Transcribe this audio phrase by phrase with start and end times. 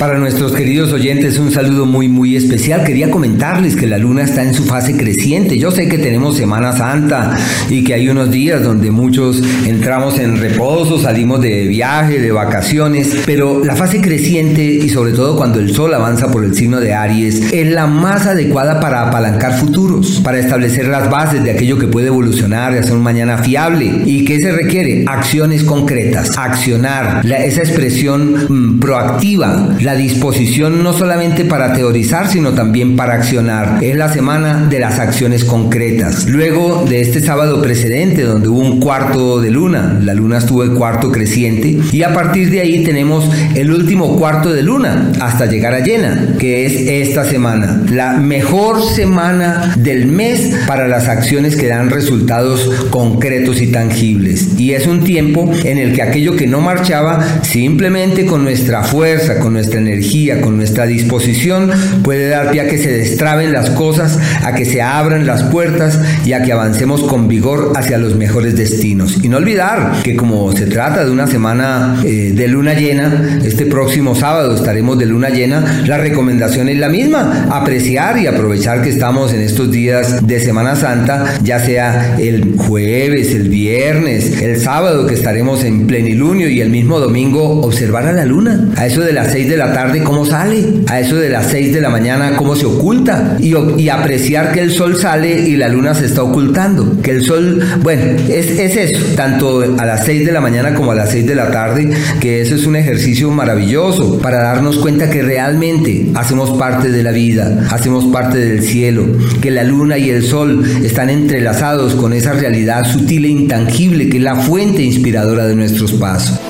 [0.00, 2.84] Para nuestros queridos oyentes un saludo muy muy especial.
[2.84, 5.58] Quería comentarles que la luna está en su fase creciente.
[5.58, 7.36] Yo sé que tenemos Semana Santa
[7.68, 13.14] y que hay unos días donde muchos entramos en reposo, salimos de viaje, de vacaciones,
[13.26, 16.94] pero la fase creciente y sobre todo cuando el sol avanza por el signo de
[16.94, 21.88] Aries es la más adecuada para apalancar futuros, para establecer las bases de aquello que
[21.88, 24.00] puede evolucionar y hacer un mañana fiable.
[24.06, 25.04] ¿Y qué se requiere?
[25.06, 32.96] Acciones concretas, accionar, esa expresión mm, proactiva la disposición no solamente para teorizar, sino también
[32.96, 33.82] para accionar.
[33.82, 36.26] Es la semana de las acciones concretas.
[36.26, 40.74] Luego de este sábado precedente, donde hubo un cuarto de luna, la luna estuvo en
[40.74, 45.74] cuarto creciente, y a partir de ahí tenemos el último cuarto de luna hasta llegar
[45.74, 47.82] a llena, que es esta semana.
[47.90, 54.58] La mejor semana del mes para las acciones que dan resultados concretos y tangibles.
[54.58, 59.38] Y es un tiempo en el que aquello que no marchaba, simplemente con nuestra fuerza,
[59.38, 61.70] con nuestra energía, con nuestra disposición,
[62.02, 66.00] puede dar pie a que se destraben las cosas, a que se abran las puertas
[66.24, 69.18] y a que avancemos con vigor hacia los mejores destinos.
[69.22, 73.66] Y no olvidar que como se trata de una semana eh, de luna llena, este
[73.66, 78.90] próximo sábado estaremos de luna llena, la recomendación es la misma, apreciar y aprovechar que
[78.90, 85.06] estamos en estos días de Semana Santa, ya sea el jueves, el viernes, el sábado
[85.06, 88.68] que estaremos en plenilunio y el mismo domingo observar a la luna.
[88.76, 90.64] A eso de las 6 de la tarde, ¿cómo sale?
[90.86, 93.36] A eso de las 6 de la mañana, ¿cómo se oculta?
[93.38, 97.02] Y, apreciar que el sol sale y la luna se está ocultando.
[97.02, 100.92] Que el sol, bueno, es, es eso, tanto a las 6 de la mañana como
[100.92, 105.10] a las 6 de la tarde, que eso es un ejercicio maravilloso para darnos cuenta
[105.10, 109.04] que realmente hacemos parte de la vida, hacemos parte del cielo,
[109.42, 114.16] que la luna y el sol están entrelazados con esa realidad sutil e intangible que
[114.16, 116.40] es la fuente inspiradora de nuestros pasos.